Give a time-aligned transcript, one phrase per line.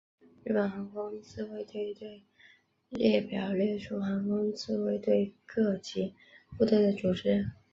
[0.43, 2.23] 日本航空自卫队队
[2.89, 6.15] 列表列出航空自卫队各级
[6.57, 7.51] 部队的组织。